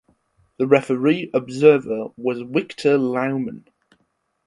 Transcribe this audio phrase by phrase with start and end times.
[0.57, 3.67] The Referee Observer was Victor Loughman.